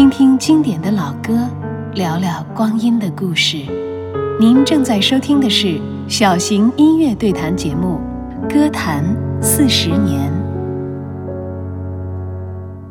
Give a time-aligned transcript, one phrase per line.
[0.00, 1.46] 听听经典的老歌，
[1.92, 3.58] 聊聊光阴的故事。
[4.40, 8.00] 您正在收听的是小型音乐对谈节目
[8.50, 9.04] 《歌坛
[9.42, 10.32] 四十年》。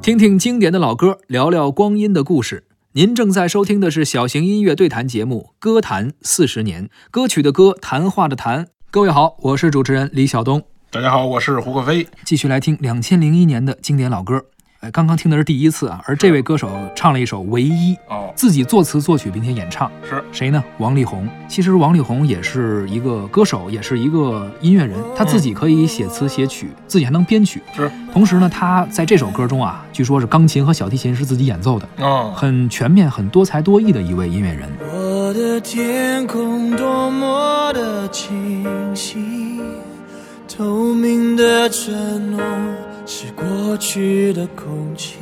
[0.00, 2.64] 听听经典的老歌，聊聊光阴的故事。
[2.92, 8.68] 您正在收听的是小型音乐对谈节目《歌坛四十年》，歌曲的歌，谈话的谈。
[8.90, 10.62] 各位好，我是主持人李晓东。
[10.90, 12.08] 大家好，我是胡可飞。
[12.24, 14.46] 继续来听两千零一年的经典老歌。
[14.84, 20.62] 哎，刚刚听的是第一次啊，而这位歌手唱了一首《唯一》，哦，自己作词作曲并且演唱，是谁呢？
[20.76, 21.26] 王力宏。
[21.48, 27.62] 其实王力宏也是一个歌手，也是一个音乐人，他自己可以写词写曲，自己还能编曲。
[27.74, 34.68] 是，同时呢，他在这首歌中啊，据说是钢琴和小提琴是自己演奏的，哦，很全面、很多才多艺的一位音乐人。
[34.92, 39.62] 我的天空多么的清晰，
[40.46, 42.42] 透明的承诺。
[43.06, 45.18] 是过去的空气，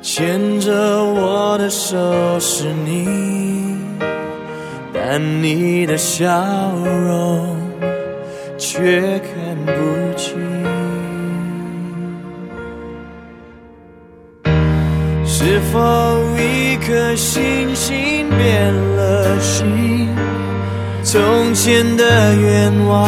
[0.00, 1.96] 牵着我的手
[2.38, 3.76] 是你，
[4.94, 6.26] 但你的笑
[6.76, 7.56] 容
[8.56, 9.72] 却看不
[10.16, 10.38] 清。
[15.24, 15.78] 是否
[16.36, 19.97] 一颗星星变了心？
[21.10, 23.00] 从前的愿望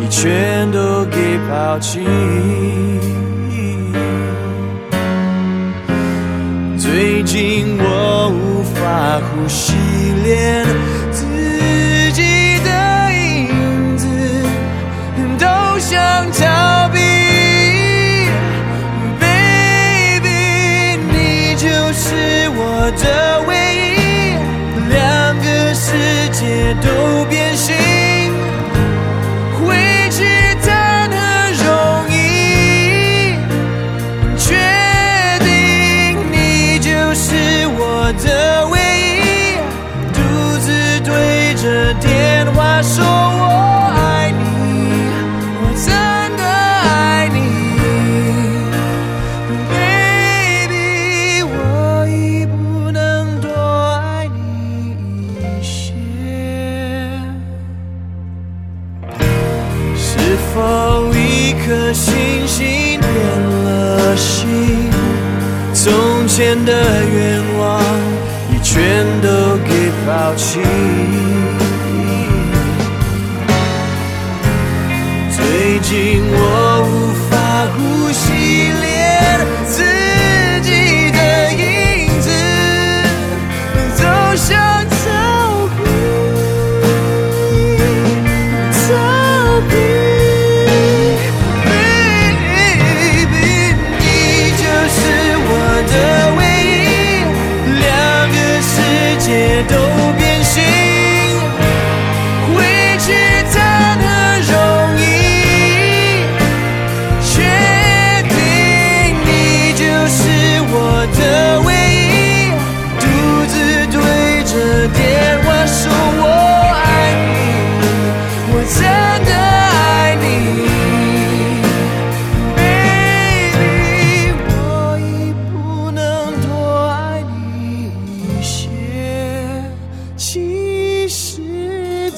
[0.00, 1.98] 已全都给抛弃，
[6.78, 9.74] 最近我无法呼吸，
[10.22, 10.64] 连
[25.78, 25.92] 世
[26.32, 27.95] 界都变形。
[60.96, 62.14] 有一颗星
[62.46, 64.90] 星变了心
[65.74, 65.92] 从
[66.26, 66.72] 前的
[67.04, 67.82] 愿望
[68.50, 70.58] 已全都给抛弃
[75.36, 76.25] 最近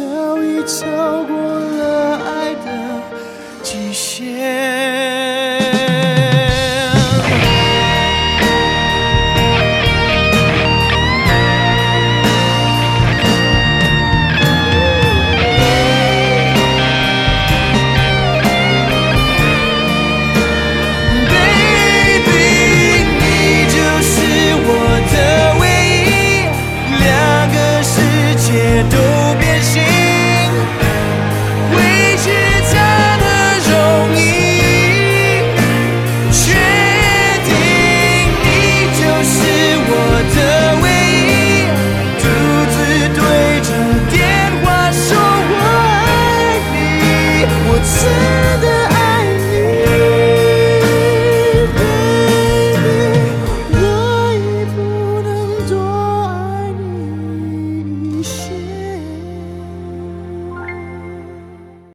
[0.00, 3.02] 早已超过了爱的
[3.62, 4.69] 极限。